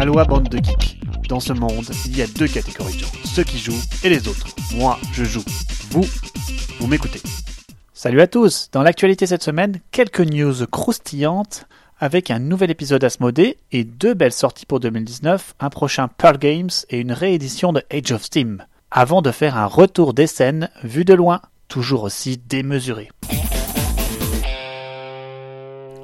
[0.00, 0.98] Aloha bande de geeks.
[1.28, 4.28] Dans ce monde, il y a deux catégories de gens, ceux qui jouent et les
[4.28, 4.46] autres.
[4.74, 5.44] Moi, je joue.
[5.90, 6.06] Vous,
[6.78, 7.20] vous m'écoutez.
[7.92, 11.66] Salut à tous Dans l'actualité cette semaine, quelques news croustillantes
[11.98, 16.70] avec un nouvel épisode Asmodée et deux belles sorties pour 2019, un prochain Pearl Games
[16.88, 21.04] et une réédition de Age of Steam, avant de faire un retour des scènes vu
[21.04, 23.10] de loin, toujours aussi démesuré.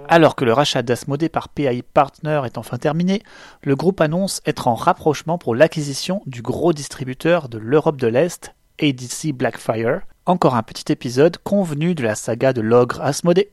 [0.09, 3.22] Alors que le rachat d'Asmodée par PAI Partner est enfin terminé,
[3.62, 8.54] le groupe annonce être en rapprochement pour l'acquisition du gros distributeur de l'Europe de l'Est,
[8.80, 10.03] ADC Blackfire.
[10.25, 13.50] Encore un petit épisode convenu de la saga de l'ogre Asmodée.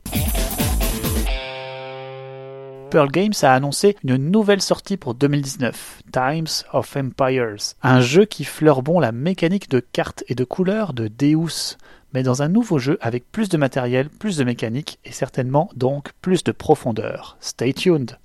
[2.90, 8.44] Pearl Games a annoncé une nouvelle sortie pour 2019, Times of Empires, un jeu qui
[8.44, 11.76] fleure bon la mécanique de cartes et de couleurs de Deus,
[12.14, 16.12] mais dans un nouveau jeu avec plus de matériel, plus de mécanique et certainement donc
[16.22, 17.36] plus de profondeur.
[17.40, 18.16] Stay tuned.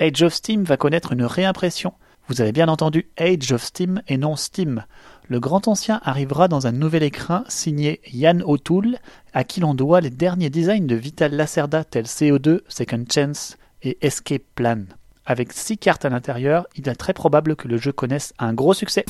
[0.00, 1.92] Age of Steam va connaître une réimpression.
[2.28, 4.84] Vous avez bien entendu Age of Steam et non Steam.
[5.28, 8.98] Le grand ancien arrivera dans un nouvel écrin signé Yann O'Toole,
[9.32, 13.98] à qui l'on doit les derniers designs de Vital Lacerda tels CO2, Second Chance et
[14.00, 14.84] Escape Plan.
[15.26, 18.74] Avec 6 cartes à l'intérieur, il est très probable que le jeu connaisse un gros
[18.74, 19.04] succès.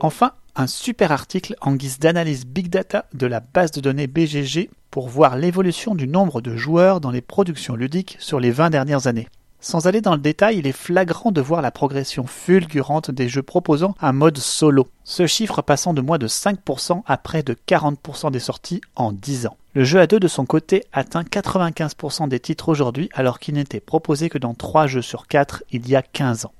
[0.00, 4.70] Enfin, un super article en guise d'analyse Big Data de la base de données BGG
[4.90, 9.08] pour voir l'évolution du nombre de joueurs dans les productions ludiques sur les 20 dernières
[9.08, 9.28] années.
[9.60, 13.42] Sans aller dans le détail, il est flagrant de voir la progression fulgurante des jeux
[13.42, 18.30] proposant un mode solo, ce chiffre passant de moins de 5% à près de 40%
[18.30, 19.56] des sorties en 10 ans.
[19.74, 23.80] Le jeu à deux de son côté atteint 95% des titres aujourd'hui alors qu'il n'était
[23.80, 26.52] proposé que dans 3 jeux sur 4 il y a 15 ans.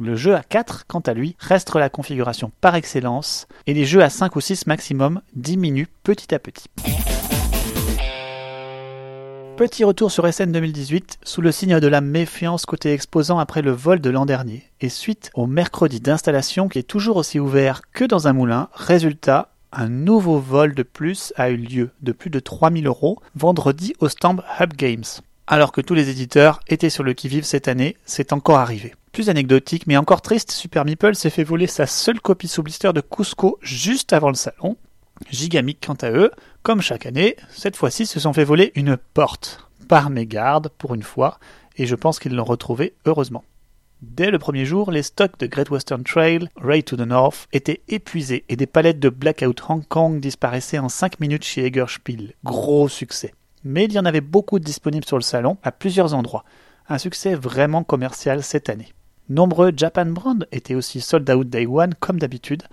[0.00, 4.02] Le jeu à 4, quant à lui, reste la configuration par excellence, et les jeux
[4.02, 6.66] à 5 ou 6 maximum diminuent petit à petit.
[9.56, 13.70] Petit retour sur SN 2018, sous le signe de la méfiance côté exposant après le
[13.70, 18.04] vol de l'an dernier, et suite au mercredi d'installation qui est toujours aussi ouvert que
[18.04, 22.40] dans un moulin, résultat, un nouveau vol de plus a eu lieu de plus de
[22.40, 25.04] 3000 euros vendredi au stand Hub Games.
[25.46, 28.92] Alors que tous les éditeurs étaient sur le qui-vive cette année, c'est encore arrivé.
[29.14, 32.92] Plus anecdotique, mais encore triste, Super Meeple s'est fait voler sa seule copie sous blister
[32.92, 34.76] de Cusco juste avant le salon.
[35.30, 36.32] Gigamic, quant à eux,
[36.64, 41.04] comme chaque année, cette fois-ci se sont fait voler une porte, par mégarde pour une
[41.04, 41.38] fois,
[41.76, 43.44] et je pense qu'ils l'ont retrouvée heureusement.
[44.02, 47.82] Dès le premier jour, les stocks de Great Western Trail, Ray to the North, étaient
[47.86, 52.34] épuisés et des palettes de Blackout Hong Kong disparaissaient en 5 minutes chez Egerspiel.
[52.42, 53.32] Gros succès.
[53.62, 56.44] Mais il y en avait beaucoup disponibles sur le salon, à plusieurs endroits.
[56.88, 58.92] Un succès vraiment commercial cette année.
[59.30, 62.64] Nombreux Japan Brand étaient aussi sold out day one comme d'habitude.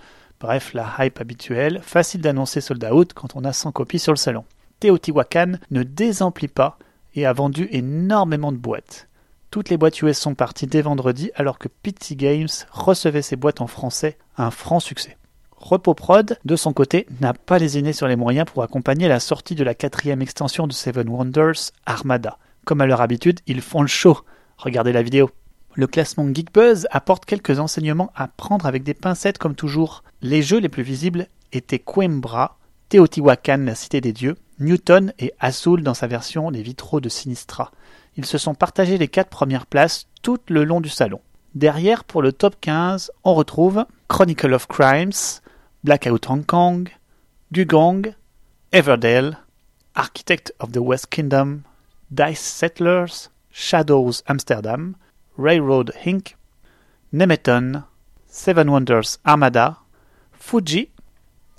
[0.41, 4.17] Bref, la hype habituelle, facile d'annoncer sold out quand on a 100 copies sur le
[4.17, 4.43] salon.
[4.81, 6.77] Teotihuacan ne désemplit pas
[7.15, 9.07] et a vendu énormément de boîtes.
[9.49, 13.61] Toutes les boîtes US sont parties dès vendredi alors que Pitsy Games recevait ses boîtes
[13.61, 15.17] en français, un franc succès.
[15.55, 19.55] Repos Prod, de son côté, n'a pas lésiné sur les moyens pour accompagner la sortie
[19.55, 22.39] de la quatrième extension de Seven Wonders, Armada.
[22.65, 24.17] Comme à leur habitude, ils font le show.
[24.57, 25.29] Regardez la vidéo.
[25.73, 30.03] Le classement Geekbuzz apporte quelques enseignements à prendre avec des pincettes comme toujours.
[30.21, 32.57] Les jeux les plus visibles étaient Coimbra,
[32.89, 37.71] Teotihuacan, la cité des dieux, Newton et Azul dans sa version Les vitraux de Sinistra.
[38.17, 41.21] Ils se sont partagés les quatre premières places tout le long du salon.
[41.55, 45.39] Derrière, pour le top 15, on retrouve Chronicle of Crimes,
[45.85, 46.89] Blackout Hong Kong,
[47.51, 48.13] Dugong,
[48.73, 49.37] Everdale,
[49.95, 51.61] Architect of the West Kingdom,
[52.11, 54.95] Dice Settlers, Shadows Amsterdam,
[55.41, 56.37] Railroad Inc.,
[57.13, 57.83] Nemeton,
[58.27, 59.79] Seven Wonders Armada,
[60.33, 60.89] Fuji,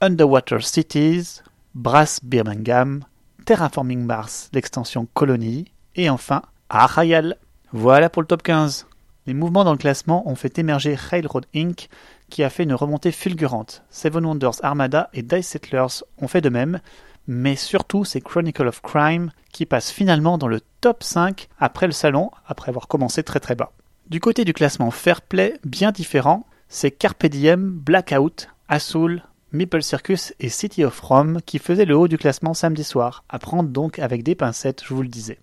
[0.01, 1.43] Underwater Cities,
[1.75, 3.05] Brass Birmingham,
[3.45, 7.37] Terraforming Mars, l'extension Colony, et enfin Arrayal.
[7.73, 8.87] Voilà pour le top 15.
[9.27, 11.89] Les mouvements dans le classement ont fait émerger Railroad Inc.,
[12.31, 13.83] qui a fait une remontée fulgurante.
[13.91, 16.81] Seven Wonders Armada et Dice Settlers ont fait de même,
[17.27, 21.93] mais surtout c'est Chronicle of Crime qui passe finalement dans le top 5 après le
[21.93, 23.73] salon, après avoir commencé très très bas.
[24.09, 30.49] Du côté du classement Fairplay, bien différent, c'est Carpe Diem, Blackout, Azul, Maple Circus et
[30.49, 34.23] City of Rome qui faisaient le haut du classement samedi soir, à prendre donc avec
[34.23, 35.39] des pincettes, je vous le disais.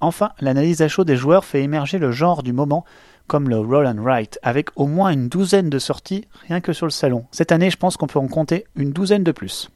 [0.00, 2.84] Enfin, l'analyse à chaud des joueurs fait émerger le genre du moment,
[3.26, 6.86] comme le Roll and Write, avec au moins une douzaine de sorties rien que sur
[6.86, 7.24] le salon.
[7.32, 9.70] Cette année, je pense qu'on peut en compter une douzaine de plus.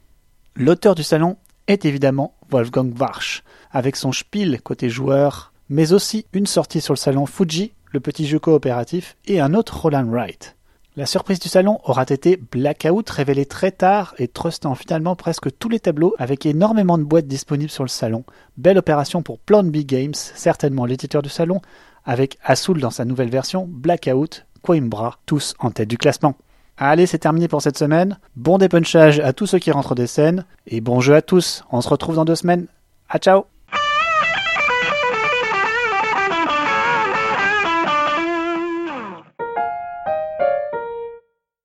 [0.55, 1.37] L'auteur du salon
[1.71, 6.97] est évidemment Wolfgang Warsch, avec son Spiel côté joueur, mais aussi une sortie sur le
[6.99, 10.55] salon Fuji, le petit jeu coopératif, et un autre Roll and Write.
[10.97, 15.69] La surprise du salon aura été Blackout, révélé très tard et trustant finalement presque tous
[15.69, 18.25] les tableaux avec énormément de boîtes disponibles sur le salon.
[18.57, 21.61] Belle opération pour Plan B Games, certainement l'éditeur du salon,
[22.03, 26.35] avec Assoul dans sa nouvelle version, Blackout, Coimbra, tous en tête du classement.
[26.77, 28.17] Allez, c'est terminé pour cette semaine.
[28.35, 31.63] Bon dépunchage à tous ceux qui rentrent des scènes et bon jeu à tous.
[31.71, 32.67] On se retrouve dans deux semaines.
[33.09, 33.45] À ciao